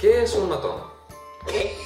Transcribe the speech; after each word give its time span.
¿Qué 0.00 0.22
es 0.22 0.34
un 0.34 0.48
matón? 0.48 0.82
¿Qué? 1.46 1.76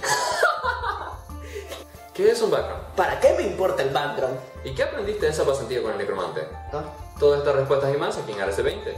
¿Qué 2.14 2.30
es 2.30 2.40
un 2.40 2.52
background? 2.52 2.84
¿Para 2.94 3.18
qué 3.18 3.34
me 3.36 3.42
importa 3.42 3.82
el 3.82 3.90
background? 3.90 4.38
¿Y 4.62 4.72
qué 4.76 4.84
aprendiste 4.84 5.26
de 5.26 5.32
esa 5.32 5.44
pasantía 5.44 5.82
con 5.82 5.90
el 5.90 5.98
necromante? 5.98 6.42
¿Ah? 6.72 6.84
Todas 7.18 7.40
estas 7.40 7.56
respuestas 7.56 7.92
y 7.92 7.98
más 7.98 8.16
aquí 8.16 8.30
en 8.30 8.38
RC20. 8.38 8.94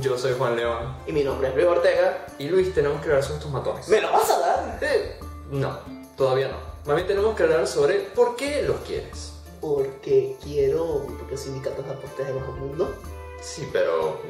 Yo 0.00 0.18
soy 0.18 0.34
Juan 0.36 0.56
León. 0.56 0.96
Y 1.06 1.12
mi 1.12 1.22
nombre 1.22 1.50
es 1.50 1.54
Luis 1.54 1.68
Ortega. 1.68 2.26
Y 2.40 2.48
Luis, 2.48 2.74
tenemos 2.74 3.00
que 3.00 3.10
hablar 3.10 3.22
sobre 3.22 3.36
estos 3.36 3.52
matones. 3.52 3.88
¿Me 3.88 4.00
lo 4.00 4.10
vas 4.10 4.28
a 4.28 4.40
dar? 4.40 4.78
Eh, 4.82 5.20
no, 5.50 5.93
todavía 6.16 6.48
no. 6.48 6.56
Más 6.86 6.96
bien 6.96 7.06
tenemos 7.08 7.34
que 7.36 7.42
hablar 7.44 7.66
sobre 7.66 8.00
por 8.00 8.36
qué 8.36 8.62
los 8.62 8.76
quieres. 8.80 9.32
Porque 9.60 10.36
quiero. 10.42 11.06
Porque 11.18 11.36
sindicatos 11.36 11.84
de 11.86 11.92
aportes 11.92 12.26
de 12.26 12.32
bajo 12.32 12.52
mundo. 12.52 12.94
Sí, 13.40 13.68
pero 13.72 14.20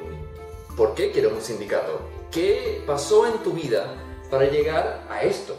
¿por 0.77 0.95
qué 0.95 1.11
quieres 1.11 1.33
un 1.33 1.43
sindicato? 1.43 1.99
¿Qué 2.31 2.83
pasó 2.87 3.27
en 3.27 3.39
tu 3.43 3.53
vida 3.53 3.95
para 4.31 4.45
llegar 4.47 5.05
a 5.11 5.23
esto? 5.23 5.55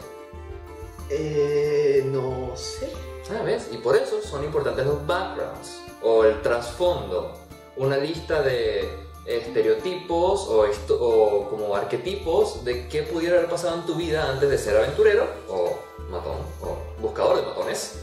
Eh. 1.10 2.02
No 2.06 2.56
sé. 2.56 2.90
Ah, 3.30 3.42
¿ves? 3.42 3.68
Y 3.72 3.78
por 3.78 3.96
eso 3.96 4.22
son 4.22 4.44
importantes 4.44 4.86
los 4.86 5.04
backgrounds 5.06 5.80
o 6.02 6.24
el 6.24 6.40
trasfondo. 6.42 7.32
Una 7.76 7.96
lista 7.98 8.42
de 8.42 8.88
estereotipos 9.26 10.46
o, 10.48 10.64
esto- 10.66 10.96
o 11.00 11.48
como 11.50 11.74
arquetipos 11.74 12.64
de 12.64 12.86
qué 12.88 13.02
pudiera 13.02 13.36
haber 13.38 13.50
pasado 13.50 13.74
en 13.76 13.82
tu 13.86 13.94
vida 13.96 14.30
antes 14.30 14.48
de 14.48 14.56
ser 14.56 14.76
aventurero 14.76 15.26
o 15.48 15.76
matón 16.10 16.38
o 16.62 16.76
buscador 17.00 17.36
de 17.36 17.42
matones 17.42 18.00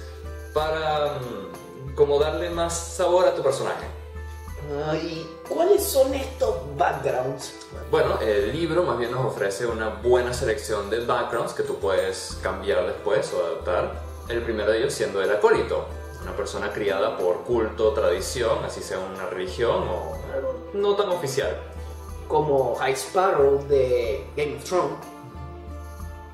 para 0.53 1.19
mm, 1.19 1.95
como 1.95 2.19
darle 2.19 2.49
más 2.49 2.73
sabor 2.73 3.27
a 3.27 3.35
tu 3.35 3.41
personaje. 3.41 3.85
Ah, 4.71 4.95
¿Y 4.95 5.27
cuáles 5.47 5.83
son 5.83 6.13
estos 6.13 6.55
backgrounds? 6.77 7.53
Bueno, 7.91 8.19
el 8.21 8.53
libro 8.53 8.83
más 8.83 8.97
bien 8.97 9.11
nos 9.11 9.25
ofrece 9.25 9.65
una 9.65 9.89
buena 9.89 10.33
selección 10.33 10.89
de 10.89 11.05
backgrounds 11.05 11.53
que 11.53 11.63
tú 11.63 11.79
puedes 11.79 12.37
cambiar 12.41 12.85
después 12.85 13.33
o 13.33 13.45
adaptar. 13.45 14.01
El 14.29 14.41
primero 14.41 14.71
de 14.71 14.77
ellos 14.77 14.93
siendo 14.93 15.21
el 15.21 15.29
acólito, 15.29 15.85
una 16.21 16.35
persona 16.35 16.71
criada 16.71 17.17
por 17.17 17.43
culto, 17.43 17.91
tradición, 17.93 18.63
así 18.63 18.81
sea 18.81 18.99
una 18.99 19.25
religión 19.25 19.83
o 19.89 20.13
no 20.73 20.95
tan 20.95 21.09
oficial. 21.09 21.57
Como 22.29 22.75
High 22.75 22.93
Sparrow 22.93 23.61
de 23.67 24.25
Game 24.37 24.55
of 24.55 24.63
Thrones. 24.63 25.12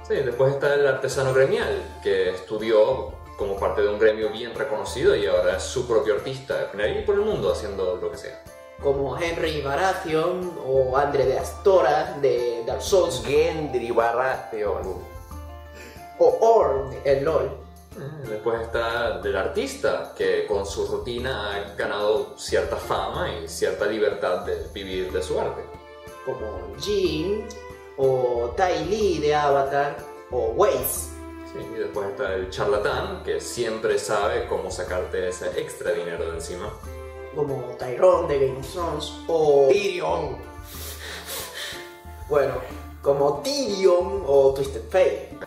Sí, 0.09 0.15
después 0.15 0.55
está 0.55 0.73
el 0.73 0.87
artesano 0.87 1.35
gremial, 1.35 1.99
que 2.01 2.31
estudió 2.31 3.13
como 3.37 3.59
parte 3.59 3.83
de 3.83 3.89
un 3.89 3.99
gremio 3.99 4.31
bien 4.31 4.55
reconocido 4.55 5.15
y 5.15 5.27
ahora 5.27 5.57
es 5.57 5.63
su 5.63 5.87
propio 5.87 6.15
artista, 6.15 6.71
ahí 6.79 7.03
por 7.05 7.13
el 7.13 7.21
mundo 7.21 7.51
haciendo 7.51 7.95
lo 7.97 8.09
que 8.09 8.17
sea. 8.17 8.43
Como 8.81 9.15
Henry 9.15 9.61
Baratheon 9.61 10.61
o 10.65 10.97
Andre 10.97 11.27
de 11.27 11.37
Astora 11.37 12.17
de 12.21 12.63
Dark 12.65 12.81
Souls. 12.81 13.21
Gendry 13.23 13.91
Baratheon. 13.91 14.97
O 16.17 16.37
Orm 16.41 16.91
el 17.03 17.23
LOL. 17.23 17.45
Eh, 17.45 18.29
Después 18.29 18.61
está 18.61 19.19
del 19.19 19.35
artista, 19.35 20.13
que 20.17 20.47
con 20.47 20.65
su 20.65 20.87
rutina 20.87 21.53
ha 21.53 21.75
ganado 21.75 22.35
cierta 22.35 22.77
fama 22.77 23.31
y 23.31 23.47
cierta 23.47 23.85
libertad 23.85 24.39
de 24.39 24.65
vivir 24.73 25.11
de 25.11 25.21
su 25.21 25.39
arte. 25.39 25.61
Como 26.25 26.75
Jin. 26.79 27.45
O 28.01 28.53
Tai 28.55 28.85
Lee 28.85 29.19
de 29.19 29.35
Avatar. 29.35 29.97
O 30.31 30.53
Waze. 30.55 31.09
Sí, 31.51 31.59
y 31.75 31.79
después 31.79 32.07
está 32.09 32.33
el 32.33 32.49
charlatán, 32.49 33.23
que 33.23 33.41
siempre 33.41 33.99
sabe 33.99 34.47
cómo 34.47 34.71
sacarte 34.71 35.27
ese 35.27 35.59
extra 35.59 35.91
dinero 35.91 36.27
de 36.29 36.35
encima. 36.35 36.71
Como 37.35 37.75
Tyrone 37.77 38.27
de 38.27 38.47
Game 38.47 38.59
of 38.59 38.71
Thrones. 38.71 39.13
O 39.27 39.67
Tyrion. 39.67 40.37
Bueno, 42.29 42.53
como 43.01 43.41
Tyrion 43.41 44.23
o 44.25 44.53
Twisted 44.53 44.83
Fate. 44.89 45.37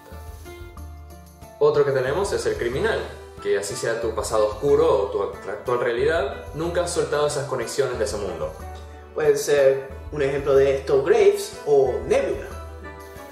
Otro 1.59 1.87
que 1.87 1.93
tenemos 1.93 2.33
es 2.33 2.45
el 2.45 2.57
criminal, 2.57 3.01
que 3.43 3.57
así 3.57 3.75
sea 3.77 4.01
tu 4.01 4.15
pasado 4.15 4.49
oscuro 4.49 5.05
o 5.05 5.07
tu 5.07 5.23
actual 5.23 5.81
realidad, 5.81 6.45
nunca 6.55 6.83
has 6.83 6.91
soltado 6.91 7.29
esas 7.29 7.47
conexiones 7.47 7.99
de 7.99 8.05
ese 8.05 8.19
mundo. 8.19 8.53
Puede 9.15 9.37
ser 9.37 10.02
un 10.13 10.23
ejemplo 10.23 10.55
de 10.55 10.77
esto 10.77 11.03
Graves 11.03 11.59
o 11.67 11.93
Nebula. 12.07 12.49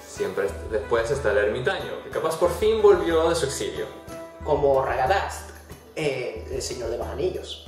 Siempre 0.07 0.49
después 0.71 1.11
está 1.11 1.31
el 1.33 1.39
ermitaño, 1.39 2.03
que 2.03 2.11
capaz 2.11 2.39
por 2.39 2.51
fin 2.51 2.83
volvió 2.83 3.29
de 3.29 3.35
su 3.35 3.47
exilio. 3.47 3.87
Como 4.45 4.85
Ragadast 4.85 5.51
en 5.95 6.53
El 6.53 6.63
Señor 6.63 6.91
de 6.91 6.99
los 6.99 7.07
Anillos. 7.07 7.67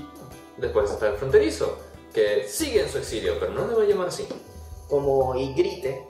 Después 0.56 0.90
está 0.90 1.08
el 1.08 1.16
fronterizo, 1.16 1.78
que 2.12 2.46
sigue 2.48 2.82
en 2.82 2.88
su 2.88 2.98
exilio, 2.98 3.34
pero 3.38 3.52
no 3.52 3.66
le 3.66 3.74
va 3.74 3.82
a 3.82 3.86
llamar 3.86 4.08
así. 4.08 4.26
Como 4.88 5.34
Ygritte. 5.34 6.06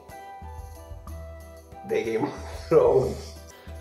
De 1.87 2.03
Game 2.03 2.27
of 2.27 2.69
Thrones. 2.69 3.33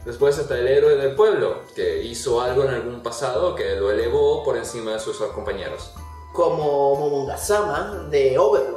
Después 0.04 0.36
está 0.36 0.58
el 0.58 0.66
héroe 0.66 0.96
del 0.96 1.14
pueblo, 1.14 1.62
que 1.76 2.02
hizo 2.02 2.40
algo 2.40 2.64
en 2.64 2.70
algún 2.70 3.02
pasado 3.02 3.54
que 3.54 3.76
lo 3.76 3.90
elevó 3.90 4.42
por 4.42 4.56
encima 4.56 4.92
de 4.92 4.98
sus 4.98 5.18
compañeros. 5.18 5.92
Como 6.32 6.96
Momongasama 6.96 8.08
de 8.10 8.36
Overlord. 8.36 8.71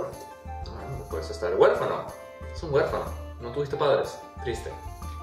Está 1.29 1.47
el 1.47 1.55
huérfano. 1.55 2.05
Es 2.53 2.61
un 2.63 2.73
huérfano. 2.73 3.05
No 3.41 3.51
tuviste 3.51 3.75
padres. 3.75 4.17
Triste. 4.43 4.71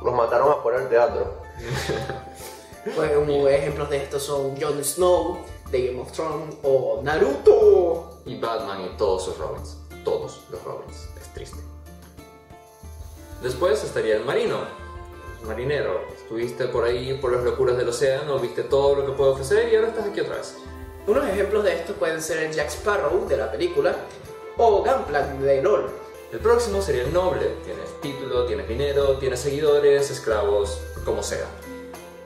Los 0.03 0.15
mataron 0.15 0.51
a 0.53 0.63
por 0.63 0.75
el 0.75 0.89
teatro. 0.89 1.43
Pues, 2.97 3.13
como 3.13 3.47
ejemplos 3.47 3.89
de 3.91 3.99
estos 3.99 4.25
son 4.25 4.61
Jon 4.61 4.83
Snow 4.83 5.39
de 5.71 5.87
Game 5.87 6.01
of 6.01 6.11
Thrones 6.11 6.57
o 6.65 7.01
Naruto. 7.01 8.19
Y 8.27 8.41
Batman 8.41 8.81
y 8.83 8.97
todos 8.97 9.25
sus 9.25 9.39
Robins. 9.39 9.77
Todos 10.05 10.41
los 10.51 10.61
Robins. 10.65 11.09
Es 11.21 11.33
triste. 11.33 11.59
Después 13.41 13.85
estaría 13.85 14.17
el 14.17 14.25
marino. 14.25 14.57
Marinero. 15.47 16.01
Estuviste 16.15 16.67
por 16.67 16.85
ahí 16.85 17.15
por 17.15 17.33
las 17.33 17.45
locuras 17.45 17.77
del 17.77 17.89
océano, 17.89 18.39
viste 18.39 18.63
todo 18.63 18.97
lo 18.97 19.07
que 19.07 19.13
puede 19.13 19.31
ofrecer 19.31 19.73
y 19.73 19.77
ahora 19.77 19.89
estás 19.89 20.07
aquí 20.07 20.21
otra 20.21 20.37
vez. 20.37 20.57
Unos 21.07 21.27
ejemplos 21.27 21.65
de 21.65 21.75
estos 21.75 21.97
pueden 21.97 22.23
ser 22.23 22.39
el 22.45 22.53
Jack 22.53 22.69
Sparrow 22.69 23.27
de 23.27 23.37
la 23.37 23.51
película 23.51 23.97
o 24.59 24.85
Gunplank 24.85 25.41
de 25.41 25.63
LOL. 25.63 25.91
El 26.33 26.39
próximo 26.39 26.81
sería 26.81 27.03
el 27.03 27.13
noble. 27.13 27.57
Tienes 27.65 28.01
título, 28.01 28.47
tienes 28.47 28.67
dinero, 28.67 29.19
tienes 29.19 29.41
seguidores, 29.41 30.11
esclavos, 30.11 30.81
como 31.05 31.23
sea. 31.23 31.47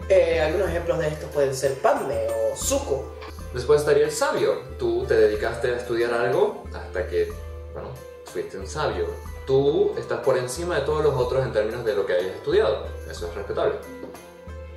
Eh, 0.08 0.40
algunos 0.40 0.68
ejemplos 0.68 0.98
de 1.00 1.08
estos 1.08 1.30
pueden 1.30 1.54
ser 1.54 1.74
Padme 1.80 2.28
o 2.28 2.56
Zuko. 2.56 3.04
Después 3.52 3.80
estaría 3.80 4.04
el 4.04 4.12
sabio. 4.12 4.60
Tú 4.78 5.04
te 5.06 5.14
dedicaste 5.14 5.72
a 5.72 5.76
estudiar 5.76 6.14
algo 6.14 6.62
hasta 6.72 7.08
que, 7.08 7.32
bueno, 7.72 7.88
fuiste 8.26 8.58
un 8.58 8.68
sabio. 8.68 9.06
Tú 9.46 9.92
estás 9.98 10.20
por 10.20 10.36
encima 10.38 10.76
de 10.76 10.82
todos 10.82 11.02
los 11.02 11.14
otros 11.14 11.44
en 11.44 11.52
términos 11.52 11.84
de 11.84 11.94
lo 11.94 12.06
que 12.06 12.12
hayas 12.12 12.36
estudiado. 12.36 12.86
Eso 13.10 13.26
es 13.26 13.34
respetable. 13.34 13.74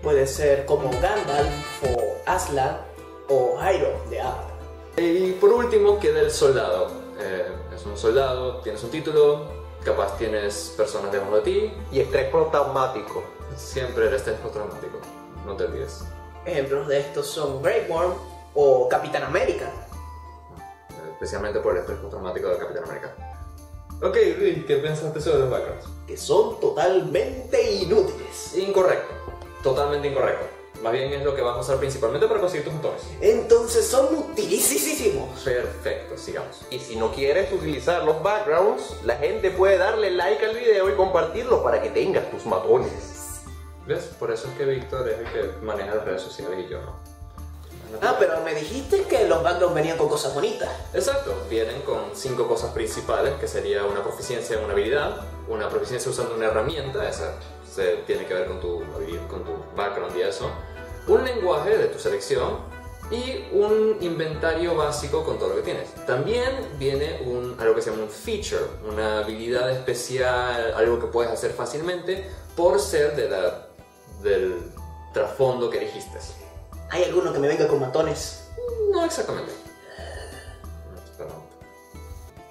Puede 0.01 0.25
ser 0.25 0.65
como 0.65 0.89
Gandalf 1.01 1.83
o 1.83 2.17
Aslan 2.25 2.79
o 3.27 3.59
Hyro 3.59 4.01
de 4.09 4.21
Avatar. 4.21 4.59
Y 4.97 5.33
por 5.33 5.51
último 5.53 5.99
queda 5.99 6.21
el 6.21 6.31
soldado. 6.31 6.98
Eh, 7.19 7.47
es 7.75 7.85
un 7.85 7.97
soldado, 7.97 8.61
tienes 8.61 8.83
un 8.83 8.91
título, 8.91 9.47
capaz 9.83 10.17
tienes 10.17 10.73
personas 10.77 11.11
debajo 11.11 11.35
de 11.37 11.41
ti. 11.41 11.73
Y 11.91 11.99
estrés 11.99 12.29
postraumático. 12.29 13.23
Siempre 13.55 14.07
el 14.07 14.13
estrés 14.13 14.39
postraumático. 14.39 14.99
No 15.45 15.55
te 15.55 15.65
olvides. 15.65 16.03
Ejemplos 16.45 16.87
de 16.87 16.99
estos 16.99 17.27
son 17.27 17.61
Grey 17.61 17.85
Worm 17.89 18.13
o 18.53 18.87
Capitán 18.87 19.23
América. 19.23 19.71
Especialmente 21.13 21.59
por 21.59 21.73
el 21.73 21.79
estrés 21.79 21.99
postraumático 21.99 22.47
de 22.47 22.57
Capitán 22.57 22.83
América. 22.85 23.15
Ok, 24.01 24.15
Luis, 24.37 24.65
¿qué 24.65 24.77
pensaste 24.77 25.19
sobre 25.19 25.39
los 25.39 25.49
backgrounds? 25.49 25.99
que 26.09 26.17
son 26.17 26.59
totalmente 26.59 27.71
inútiles. 27.71 28.55
Incorrecto. 28.57 29.13
Totalmente 29.61 30.07
incorrecto. 30.07 30.58
Más 30.81 30.93
bien 30.93 31.11
es 31.11 31.23
lo 31.23 31.35
que 31.35 31.41
vas 31.41 31.57
a 31.57 31.59
usar 31.59 31.77
principalmente 31.77 32.27
para 32.27 32.39
conseguir 32.39 32.65
tus 32.65 32.73
motores. 32.73 33.01
Entonces 33.19 33.85
son 33.85 34.15
utilísimos. 34.15 35.39
Perfecto, 35.41 36.17
sigamos. 36.17 36.61
Y 36.69 36.79
si 36.79 36.95
no 36.95 37.11
quieres 37.13 37.51
utilizar 37.51 38.03
los 38.03 38.23
backgrounds, 38.23 38.95
la 39.03 39.17
gente 39.17 39.51
puede 39.51 39.77
darle 39.77 40.11
like 40.11 40.45
al 40.45 40.55
video 40.55 40.89
y 40.89 40.93
compartirlo 40.93 41.63
para 41.63 41.81
que 41.81 41.89
tengas 41.89 42.31
tus 42.31 42.45
matones. 42.45 43.41
¿Ves? 43.85 44.05
Por 44.19 44.31
eso 44.31 44.47
es 44.47 44.53
que 44.53 44.65
Víctor 44.65 45.09
es 45.09 45.19
el 45.19 45.25
que 45.25 45.65
maneja 45.65 45.95
las 45.95 46.05
redes 46.05 46.21
sociales 46.21 46.59
y 46.65 46.69
yo 46.69 46.81
no. 46.81 47.19
Ah, 48.01 48.15
pero 48.19 48.39
me 48.41 48.53
dijiste 48.53 49.01
que 49.03 49.27
los 49.27 49.41
backgrounds 49.41 49.75
venían 49.75 49.97
con 49.97 50.07
cosas 50.07 50.33
bonitas. 50.33 50.69
Exacto, 50.93 51.35
vienen 51.49 51.81
con 51.81 52.11
cinco 52.13 52.47
cosas 52.47 52.71
principales, 52.71 53.33
que 53.39 53.47
sería 53.47 53.83
una 53.83 54.03
proficiencia 54.03 54.57
en 54.57 54.63
una 54.63 54.73
habilidad, 54.73 55.21
una 55.47 55.69
proficiencia 55.69 56.11
usando 56.11 56.35
una 56.35 56.45
herramienta, 56.45 57.09
esa 57.09 57.33
se 57.69 57.97
tiene 58.05 58.25
que 58.25 58.33
ver 58.33 58.47
con 58.47 58.59
tu, 58.59 58.83
con 59.27 59.43
tu 59.43 59.51
background 59.75 60.15
y 60.17 60.21
eso, 60.21 60.51
un 61.09 61.25
lenguaje 61.25 61.77
de 61.77 61.87
tu 61.87 61.99
selección 61.99 62.59
y 63.11 63.45
un 63.51 63.97
inventario 64.01 64.75
básico 64.75 65.23
con 65.23 65.39
todo 65.39 65.49
lo 65.49 65.55
que 65.55 65.61
tienes. 65.63 65.93
También 66.05 66.75
viene 66.77 67.21
un, 67.25 67.55
algo 67.59 67.75
que 67.75 67.81
se 67.81 67.89
llama 67.89 68.03
un 68.03 68.09
feature, 68.09 68.65
una 68.87 69.19
habilidad 69.19 69.71
especial, 69.71 70.73
algo 70.75 70.99
que 70.99 71.07
puedes 71.07 71.31
hacer 71.31 71.51
fácilmente 71.51 72.29
por 72.55 72.79
ser 72.79 73.15
de 73.15 73.29
la, 73.29 73.67
del 74.21 74.71
trasfondo 75.13 75.69
que 75.69 75.79
elegiste. 75.79 76.19
¿Hay 76.91 77.03
alguno 77.03 77.33
que 77.33 77.39
me 77.39 77.47
venga 77.47 77.67
con 77.67 77.79
matones? 77.79 78.47
No 78.91 79.03
exactamente. 79.03 79.51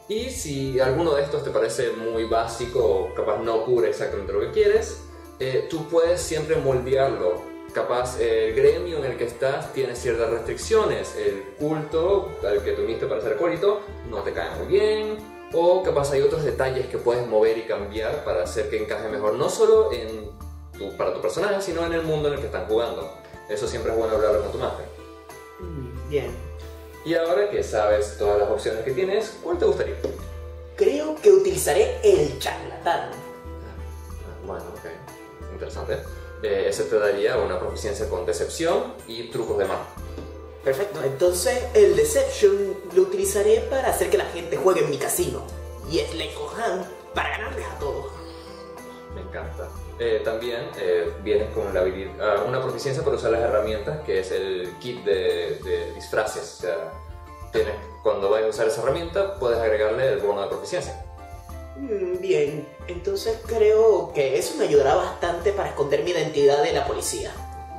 Y 0.08 0.30
si 0.30 0.80
alguno 0.80 1.14
de 1.14 1.22
estos 1.22 1.44
te 1.44 1.50
parece 1.50 1.90
muy 1.90 2.24
básico 2.24 2.82
o 2.82 3.14
capaz 3.14 3.40
no 3.40 3.64
cubre 3.64 3.90
exactamente 3.90 4.32
lo 4.32 4.40
que 4.40 4.52
quieres, 4.52 5.00
eh, 5.38 5.66
tú 5.68 5.86
puedes 5.86 6.20
siempre 6.20 6.56
moldearlo. 6.56 7.57
Capaz 7.74 8.18
el 8.20 8.54
gremio 8.54 8.98
en 8.98 9.04
el 9.04 9.16
que 9.16 9.24
estás 9.24 9.72
tiene 9.72 9.94
ciertas 9.94 10.30
restricciones. 10.30 11.14
El 11.16 11.42
culto 11.58 12.30
al 12.46 12.62
que 12.62 12.72
te 12.72 12.82
uniste 12.82 13.06
para 13.06 13.20
ser 13.20 13.34
acólito 13.34 13.80
no 14.10 14.22
te 14.22 14.32
cae 14.32 14.50
muy 14.56 14.66
bien. 14.66 15.18
O 15.52 15.82
capaz 15.82 16.10
hay 16.12 16.22
otros 16.22 16.44
detalles 16.44 16.86
que 16.86 16.98
puedes 16.98 17.26
mover 17.26 17.56
y 17.58 17.62
cambiar 17.62 18.24
para 18.24 18.42
hacer 18.44 18.68
que 18.70 18.82
encaje 18.82 19.08
mejor. 19.08 19.34
No 19.34 19.48
solo 19.48 19.92
en 19.92 20.30
tu- 20.78 20.96
para 20.96 21.12
tu 21.14 21.20
personaje, 21.20 21.60
sino 21.62 21.84
en 21.86 21.92
el 21.92 22.02
mundo 22.02 22.28
en 22.28 22.34
el 22.34 22.40
que 22.40 22.46
están 22.46 22.66
jugando. 22.66 23.10
Eso 23.48 23.66
siempre 23.68 23.92
es 23.92 23.98
bueno 23.98 24.14
hablarlo 24.16 24.42
con 24.42 24.52
tu 24.52 24.58
máster. 24.58 24.86
Mm, 25.60 26.08
Bien. 26.10 26.48
Y 27.04 27.14
ahora 27.14 27.48
que 27.50 27.62
sabes 27.62 28.16
todas 28.18 28.38
las 28.38 28.50
opciones 28.50 28.82
que 28.84 28.90
tienes, 28.92 29.38
¿cuál 29.42 29.56
te 29.58 29.64
gustaría? 29.64 29.94
Creo 30.76 31.14
que 31.16 31.30
utilizaré 31.30 31.98
el 32.02 32.38
charlatán. 32.38 33.10
Bueno, 34.46 34.64
ok. 34.72 35.52
Interesante. 35.52 35.98
Eh, 36.42 36.66
ese 36.68 36.84
te 36.84 36.98
daría 36.98 37.36
una 37.36 37.58
proficiencia 37.58 38.08
con 38.08 38.24
decepción 38.24 38.94
y 39.06 39.24
trucos 39.30 39.58
de 39.58 39.64
magia. 39.64 39.86
Perfecto. 40.64 41.02
Entonces, 41.02 41.64
el 41.74 41.96
Deception 41.96 42.76
lo 42.94 43.02
utilizaré 43.02 43.60
para 43.70 43.88
hacer 43.88 44.10
que 44.10 44.18
la 44.18 44.26
gente 44.26 44.56
juegue 44.56 44.84
en 44.84 44.90
mi 44.90 44.98
casino. 44.98 45.42
Y 45.90 46.00
el 46.00 46.18
Lecohan 46.18 46.86
para 47.14 47.30
ganarles 47.30 47.66
a 47.66 47.78
todos. 47.78 48.12
Me 49.14 49.22
encanta. 49.22 49.68
Eh, 49.98 50.20
también 50.24 50.68
eh, 50.78 51.10
vienes 51.22 51.52
con 51.54 51.72
la 51.74 51.82
habili- 51.82 52.12
ah, 52.20 52.44
una 52.46 52.60
proficiencia 52.62 53.02
para 53.02 53.16
usar 53.16 53.30
las 53.32 53.40
herramientas, 53.40 54.00
que 54.04 54.20
es 54.20 54.30
el 54.30 54.76
kit 54.78 55.02
de, 55.04 55.58
de 55.64 55.92
disfraces. 55.94 56.58
O 56.58 56.62
sea, 56.62 56.92
tienes, 57.50 57.74
cuando 58.02 58.28
vayas 58.30 58.48
a 58.48 58.50
usar 58.50 58.68
esa 58.68 58.82
herramienta, 58.82 59.38
puedes 59.38 59.58
agregarle 59.58 60.12
el 60.12 60.18
bono 60.20 60.42
de 60.42 60.48
proficiencia. 60.48 61.04
Mm, 61.78 62.20
Bien, 62.20 62.66
entonces 62.88 63.38
creo 63.46 64.12
que 64.12 64.38
eso 64.38 64.56
me 64.56 64.64
ayudará 64.64 64.94
bastante 64.96 65.52
para 65.52 65.68
esconder 65.70 66.02
mi 66.02 66.10
identidad 66.10 66.62
de 66.62 66.72
la 66.72 66.86
policía. 66.86 67.32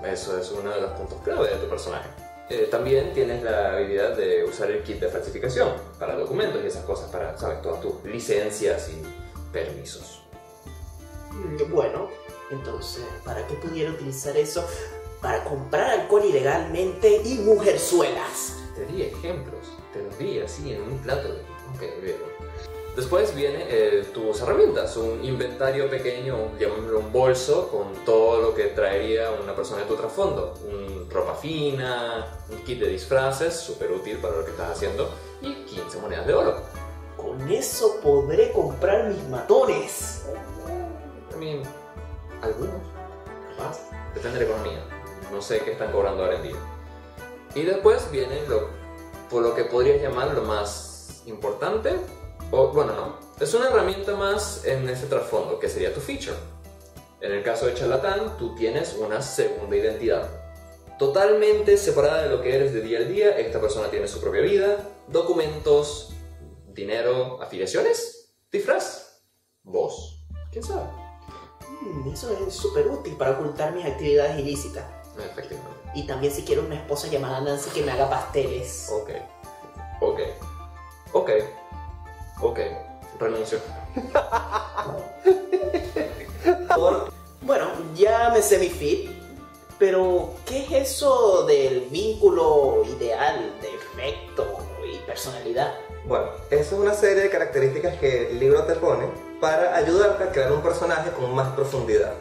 Eso 0.06 0.38
es 0.40 0.50
uno 0.52 0.70
de 0.72 0.82
los 0.82 0.92
puntos 0.92 1.18
clave 1.24 1.50
de 1.50 1.56
tu 1.58 1.68
personaje. 1.70 2.08
Eh, 2.50 2.68
también 2.72 3.14
tienes 3.14 3.44
la 3.44 3.74
habilidad 3.74 4.16
de 4.16 4.44
usar 4.44 4.72
el 4.72 4.82
kit 4.84 5.00
de 5.00 5.10
falsificación 5.10 5.74
para 6.00 6.16
documentos 6.16 6.64
y 6.64 6.68
esas 6.68 6.84
cosas, 6.86 7.12
para, 7.12 7.38
¿sabes? 7.38 7.62
Todas 7.62 7.82
tus 7.82 8.04
licencias 8.06 8.90
y 8.90 9.04
permisos. 9.52 10.22
Mm, 11.32 11.72
Bueno, 11.72 12.10
entonces, 12.50 13.04
¿para 13.26 13.46
qué 13.46 13.54
pudiera 13.56 13.92
utilizar 13.92 14.36
eso? 14.38 14.66
Para 15.22 15.44
comprar 15.44 15.92
alcohol 15.92 16.24
ilegalmente 16.26 17.22
y 17.24 17.36
mujerzuelas. 17.40 18.56
Te 18.76 18.86
di 18.86 19.04
ejemplos, 19.04 19.68
te 19.94 20.02
los 20.02 20.18
di 20.18 20.40
así 20.40 20.74
en 20.74 20.82
un 20.84 20.98
plato. 21.00 21.28
de- 21.28 21.42
Ok, 21.76 21.84
olvídalo. 22.00 22.79
Después 23.00 23.34
viene 23.34 23.66
eh, 23.70 24.08
tus 24.14 24.42
herramientas, 24.42 24.98
un 24.98 25.24
inventario 25.24 25.90
pequeño, 25.90 26.52
llamémoslo 26.60 27.00
un 27.00 27.14
bolso, 27.14 27.70
con 27.70 27.94
todo 28.04 28.42
lo 28.42 28.54
que 28.54 28.66
traería 28.66 29.32
una 29.32 29.56
persona 29.56 29.84
de 29.84 29.88
tu 29.88 29.96
trasfondo. 29.96 30.54
Un 30.70 31.10
ropa 31.10 31.34
fina, 31.34 32.28
un 32.50 32.58
kit 32.66 32.78
de 32.78 32.90
disfraces, 32.90 33.56
súper 33.56 33.90
útil 33.94 34.18
para 34.18 34.36
lo 34.36 34.44
que 34.44 34.52
estás 34.52 34.72
haciendo, 34.72 35.10
y 35.42 35.64
15 35.64 35.98
monedas 36.00 36.28
de 36.28 36.34
oro. 36.34 36.58
Con 37.16 37.50
eso 37.50 38.02
podré 38.04 38.52
comprar 38.52 39.08
mis 39.08 39.30
matones. 39.30 40.26
I 41.34 41.38
mean, 41.38 41.64
algunos, 42.42 42.82
más, 43.58 43.80
depende 44.14 44.40
de 44.40 44.46
la 44.46 44.52
economía. 44.52 44.84
No 45.32 45.42
sé 45.42 45.60
qué 45.60 45.72
están 45.72 45.94
cobrando 45.94 46.26
ahora 46.26 46.36
en 46.36 46.44
día. 46.44 46.58
Y 47.56 47.62
después 47.62 48.12
viene 48.12 48.46
lo, 48.50 48.68
por 49.30 49.42
lo 49.42 49.56
que 49.56 49.64
podrías 49.64 50.02
llamar 50.02 50.34
lo 50.34 50.42
más 50.42 51.22
importante, 51.26 51.96
o 52.52 52.68
bueno, 52.70 52.94
no, 52.94 53.20
es 53.40 53.54
una 53.54 53.68
herramienta 53.68 54.16
más 54.16 54.66
en 54.66 54.88
ese 54.90 55.08
trasfondo, 55.08 55.60
que 55.60 55.70
sería 55.70 55.94
tu 55.94 56.00
feature. 56.00 56.38
En 57.22 57.32
el 57.32 57.44
caso 57.44 57.66
de 57.66 57.74
charlatán, 57.74 58.38
tú 58.38 58.56
tienes 58.56 58.94
una 58.94 59.22
segunda 59.22 59.76
identidad. 59.76 60.30
Totalmente 60.98 61.78
separada 61.78 62.24
de 62.24 62.30
lo 62.30 62.42
que 62.42 62.56
eres 62.56 62.74
de 62.74 62.82
día 62.82 63.00
al 63.00 63.08
día, 63.08 63.38
esta 63.38 63.62
persona 63.62 63.90
tiene 63.90 64.08
su 64.08 64.20
propia 64.20 64.42
vida, 64.42 64.88
documentos, 65.08 66.14
dinero, 66.68 67.42
afiliaciones, 67.42 68.34
disfraz, 68.52 69.22
voz, 69.64 70.26
quién 70.52 70.64
sabe. 70.64 70.90
Mm, 71.82 72.14
eso 72.14 72.36
es 72.46 72.54
súper 72.54 72.88
útil 72.88 73.16
para 73.16 73.32
ocultar 73.32 73.74
mis 73.74 73.86
actividades 73.86 74.40
ilícitas. 74.40 74.86
Efectivamente. 75.18 75.80
Y 75.96 76.08
también 76.08 76.34
si 76.34 76.44
quiero 76.44 76.64
una 76.64 76.76
esposa 76.76 77.08
llamada 77.08 77.42
Nancy 77.42 77.70
que 77.72 77.84
me 77.84 77.92
haga 77.92 78.10
pasteles. 78.10 78.90
Ok. 78.92 79.10
Ok. 80.02 80.20
Ok. 81.14 81.30
Ok. 82.42 82.60
Renuncio. 83.20 83.60
Bueno, 87.42 87.66
ya 87.96 88.30
me 88.30 88.44
sé 88.44 88.60
mi 88.60 88.70
fit, 88.70 89.10
pero 89.80 90.36
¿qué 90.46 90.66
es 90.66 90.92
eso 90.92 91.46
del 91.46 91.88
vínculo 91.90 92.84
ideal 92.86 93.56
de 93.60 93.74
efecto 93.74 94.60
y 94.86 94.98
personalidad? 95.00 95.74
Bueno, 96.06 96.28
eso 96.52 96.76
es 96.76 96.82
una 96.82 96.94
serie 96.94 97.24
de 97.24 97.30
características 97.30 97.98
que 97.98 98.30
el 98.30 98.40
libro 98.40 98.64
te 98.66 98.76
pone 98.76 99.08
para 99.42 99.76
ayudarte 99.76 100.26
a 100.26 100.32
crear 100.32 100.52
un 100.52 100.62
personaje 100.62 101.10
con 101.12 101.34
más 101.34 101.50
profundidad. 101.54 102.14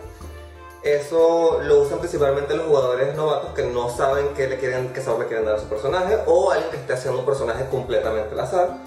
Eso 0.82 1.60
lo 1.62 1.80
usan 1.80 1.98
principalmente 1.98 2.54
los 2.54 2.66
jugadores 2.66 3.14
novatos 3.14 3.52
que 3.54 3.64
no 3.64 3.90
saben 3.90 4.28
qué, 4.34 4.48
le 4.48 4.58
quieren, 4.58 4.92
qué 4.92 5.02
sabor 5.02 5.20
le 5.20 5.26
quieren 5.26 5.44
dar 5.44 5.56
a 5.56 5.60
su 5.60 5.66
personaje 5.66 6.16
o 6.26 6.50
alguien 6.50 6.70
que 6.70 6.76
esté 6.76 6.92
haciendo 6.94 7.18
un 7.20 7.26
personaje 7.26 7.66
completamente 7.68 8.32
al 8.32 8.40
azar. 8.40 8.78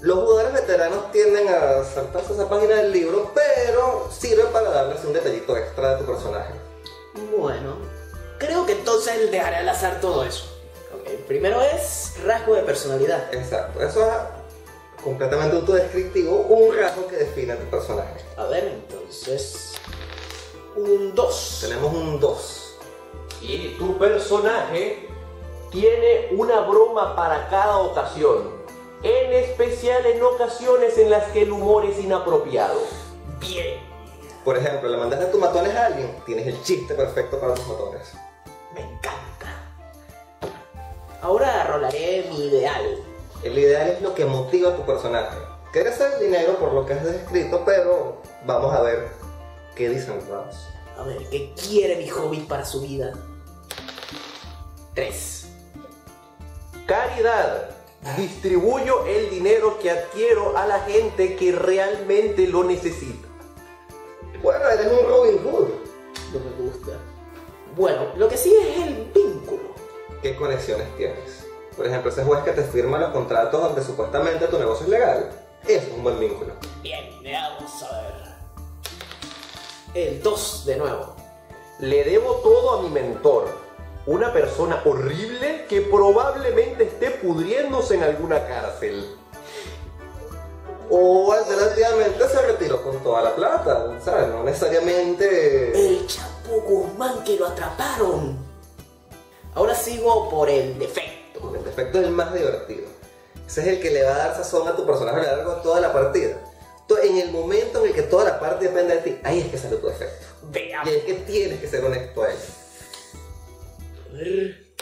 Los 0.00 0.18
jugadores 0.20 0.54
veteranos 0.54 1.12
tienden 1.12 1.48
a 1.48 1.84
saltarse 1.84 2.32
esa 2.32 2.48
página 2.48 2.76
del 2.76 2.90
libro, 2.90 3.32
pero 3.34 4.08
sirve 4.10 4.44
para 4.44 4.70
darles 4.70 5.04
un 5.04 5.12
detallito 5.12 5.56
extra 5.56 5.94
de 5.94 6.00
tu 6.00 6.10
personaje. 6.10 6.54
Bueno, 7.36 7.76
creo 8.38 8.64
que 8.64 8.72
entonces 8.72 9.30
dejaré 9.30 9.56
al 9.56 9.68
azar 9.68 10.00
todo 10.00 10.24
eso. 10.24 10.46
Ok, 10.94 11.26
primero 11.26 11.60
es 11.60 12.14
rasgo 12.24 12.54
de 12.54 12.62
personalidad. 12.62 13.32
Exacto, 13.34 13.82
eso 13.82 14.06
es 14.06 14.12
completamente 15.04 15.56
autodescriptivo, 15.56 16.34
un 16.36 16.76
rasgo 16.76 17.06
que 17.06 17.16
define 17.16 17.52
a 17.52 17.58
tu 17.58 17.66
personaje. 17.66 18.24
A 18.36 18.44
ver, 18.44 18.64
entonces... 18.64 19.74
Un 20.76 21.14
2. 21.14 21.58
Tenemos 21.60 21.92
un 21.92 22.20
2. 22.20 22.76
Y 23.42 23.76
tu 23.76 23.98
personaje 23.98 25.08
tiene 25.70 26.28
una 26.32 26.60
broma 26.60 27.14
para 27.14 27.48
cada 27.48 27.78
ocasión. 27.78 28.59
En 29.30 29.44
especial 29.44 30.04
en 30.06 30.20
ocasiones 30.24 30.98
en 30.98 31.08
las 31.08 31.26
que 31.30 31.42
el 31.42 31.52
humor 31.52 31.84
es 31.84 32.00
inapropiado. 32.00 32.80
Bien, 33.38 33.78
Por 34.44 34.58
ejemplo, 34.58 34.88
le 34.88 34.96
mandaste 34.96 35.26
tus 35.26 35.38
matones 35.40 35.72
a 35.76 35.86
alguien, 35.86 36.16
tienes 36.26 36.48
el 36.48 36.60
chiste 36.64 36.94
perfecto 36.94 37.38
para 37.38 37.54
tus 37.54 37.64
matones. 37.68 38.12
me 38.74 38.80
encanta. 38.80 39.70
Ahora 41.22 41.62
rolaré 41.62 42.26
mi 42.28 42.48
ideal. 42.48 42.98
El 43.44 43.56
ideal 43.56 43.90
es 43.90 44.02
lo 44.02 44.14
que 44.16 44.24
motiva 44.24 44.70
a 44.70 44.76
tu 44.76 44.84
personaje. 44.84 45.38
Quieres 45.72 46.00
el 46.00 46.18
dinero 46.18 46.56
por 46.58 46.72
lo 46.72 46.84
que 46.84 46.94
has 46.94 47.04
descrito, 47.04 47.62
pero 47.64 48.20
vamos 48.44 48.74
a 48.74 48.82
ver 48.82 49.10
qué 49.76 49.90
dicen 49.90 50.16
los 50.16 50.26
dados. 50.26 50.56
A 50.98 51.04
ver, 51.04 51.18
¿qué 51.30 51.54
quiere 51.54 51.94
mi 51.98 52.10
hobbit 52.10 52.48
para 52.48 52.64
su 52.64 52.80
vida? 52.80 53.12
3. 54.94 55.46
Caridad. 56.84 57.79
Distribuyo 58.16 59.04
el 59.06 59.28
dinero 59.28 59.78
que 59.78 59.90
adquiero 59.90 60.56
a 60.56 60.66
la 60.66 60.80
gente 60.80 61.36
que 61.36 61.52
realmente 61.52 62.46
lo 62.46 62.64
necesita. 62.64 63.28
Bueno, 64.42 64.66
eres 64.68 64.86
un 64.86 65.06
Robin 65.06 65.38
Hood. 65.44 65.68
No 66.32 66.40
me 66.40 66.50
gusta. 66.62 66.92
Bueno, 67.76 68.06
lo 68.16 68.26
que 68.28 68.38
sí 68.38 68.54
es 68.54 68.86
el 68.86 69.12
vínculo. 69.14 69.74
¿Qué 70.22 70.34
conexiones 70.34 70.86
tienes? 70.96 71.46
Por 71.76 71.86
ejemplo, 71.86 72.10
ese 72.10 72.24
juez 72.24 72.42
que 72.42 72.52
te 72.52 72.62
firma 72.62 72.98
los 72.98 73.10
contratos 73.10 73.62
donde 73.62 73.82
supuestamente 73.82 74.46
tu 74.46 74.58
negocio 74.58 74.84
es 74.84 74.90
legal. 74.90 75.30
Es 75.68 75.88
un 75.94 76.02
buen 76.02 76.18
vínculo. 76.18 76.54
Bien, 76.82 77.22
veamos 77.22 77.82
a 77.82 78.00
ver. 78.00 78.14
El 79.92 80.22
2 80.22 80.64
de 80.66 80.76
nuevo. 80.76 81.16
Le 81.80 82.04
debo 82.04 82.36
todo 82.36 82.78
a 82.78 82.82
mi 82.82 82.88
mentor. 82.88 83.48
Una 84.06 84.32
persona 84.32 84.82
horrible 84.84 85.66
que 85.68 85.82
probablemente 85.82 86.84
esté 86.84 87.10
pudriéndose 87.10 87.94
en 87.94 88.02
alguna 88.02 88.46
cárcel. 88.46 89.16
O 90.88 91.32
alternativamente 91.32 92.28
se 92.28 92.42
retiró 92.42 92.82
con 92.82 93.00
toda 93.02 93.22
la 93.22 93.34
plata, 93.36 94.00
¿sabes? 94.04 94.28
No 94.28 94.42
necesariamente... 94.42 95.70
El 95.72 96.06
Chapo 96.06 96.60
Guzmán 96.62 97.22
que 97.22 97.36
lo 97.36 97.46
atraparon. 97.46 98.38
Ahora 99.54 99.74
sigo 99.74 100.28
por 100.28 100.48
el 100.48 100.78
defecto. 100.78 101.54
El 101.54 101.64
defecto 101.64 102.00
es 102.00 102.06
el 102.06 102.10
más 102.10 102.34
divertido. 102.34 102.88
Ese 103.46 103.60
es 103.60 103.66
el 103.68 103.80
que 103.80 103.90
le 103.90 104.02
va 104.02 104.14
a 104.14 104.18
dar 104.18 104.36
sazón 104.36 104.66
a 104.66 104.74
tu 104.74 104.84
personaje 104.86 105.20
a 105.20 105.30
lo 105.30 105.36
largo 105.36 105.54
de 105.56 105.62
toda 105.62 105.80
la 105.80 105.92
partida. 105.92 106.36
En 107.02 107.18
el 107.18 107.30
momento 107.30 107.80
en 107.80 107.88
el 107.88 107.94
que 107.94 108.02
toda 108.02 108.24
la 108.24 108.40
parte 108.40 108.66
depende 108.66 108.96
de 108.96 109.02
ti, 109.02 109.20
ahí 109.22 109.40
es 109.40 109.46
que 109.46 109.58
sale 109.58 109.76
tu 109.76 109.86
defecto. 109.86 110.26
Y 110.42 110.52
Veamos. 110.52 110.88
ahí 110.88 110.96
es 110.96 111.04
que 111.04 111.14
tienes 111.14 111.60
que 111.60 111.68
ser 111.68 111.84
honesto 111.84 112.22
a 112.24 112.30
él. 112.30 112.36
Ver. 114.12 114.74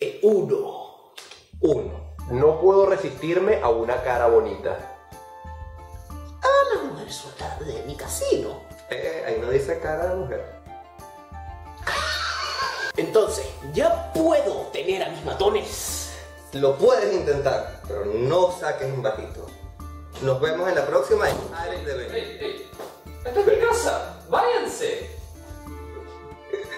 Eh, 0.00 0.20
uno. 0.22 1.12
Uno. 1.60 2.16
No 2.30 2.60
puedo 2.60 2.86
resistirme 2.86 3.60
a 3.62 3.68
una 3.68 4.02
cara 4.02 4.26
bonita. 4.26 4.98
A 6.10 6.74
la 6.74 6.82
mujer 6.82 7.12
suelta 7.12 7.58
de 7.64 7.82
mi 7.84 7.96
casino. 7.96 8.62
Eh, 8.90 9.24
ahí 9.26 9.38
no 9.40 9.50
dice 9.50 9.78
cara 9.80 10.08
de 10.08 10.16
mujer. 10.16 10.56
Entonces, 12.96 13.46
ya 13.72 14.12
puedo 14.12 14.66
tener 14.72 15.02
a 15.02 15.10
mis 15.10 15.24
matones. 15.24 16.12
Lo 16.52 16.76
puedes 16.76 17.12
intentar, 17.14 17.80
pero 17.86 18.04
no 18.04 18.52
saques 18.52 18.92
un 18.92 19.02
bajito. 19.02 19.46
Nos 20.22 20.40
vemos 20.40 20.68
en 20.68 20.74
la 20.74 20.86
próxima 20.86 21.28
en 21.28 21.36
Ares 21.54 21.84
de 21.84 21.94
Venus. 21.94 22.14
¡Ey, 22.14 22.38
ey! 22.40 22.70
¡Esta 23.24 23.40
es 23.40 23.46
mi 23.46 23.56
casa! 23.56 24.22
¡Váyanse! 24.28 25.15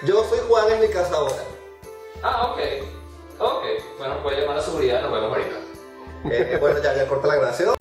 Yo 0.03 0.23
soy 0.23 0.39
Juan 0.47 0.71
en 0.71 0.81
mi 0.81 0.87
casa 0.87 1.13
ahora. 1.13 1.35
Ah, 2.23 2.51
ok. 2.51 2.59
Ok. 3.39 3.63
Bueno, 3.97 4.21
voy 4.23 4.35
a 4.35 4.39
llamar 4.39 4.57
a 4.57 4.61
seguridad, 4.61 5.01
nos 5.01 5.11
vemos 5.11 5.29
ahorita. 5.31 5.55
Eh, 6.31 6.57
bueno, 6.59 6.81
ya, 6.81 6.95
ya 6.95 7.07
corta 7.07 7.27
la 7.27 7.35
grabación. 7.35 7.78